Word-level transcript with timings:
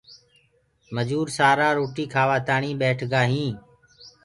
مجور 0.95 1.25
سآرآ 1.37 1.69
روٽي 1.79 2.05
کآوآ 2.13 2.37
تآڻي 2.47 2.71
ٻيٺ 2.81 2.99
گآ 3.11 3.21
هينٚ 3.31 3.55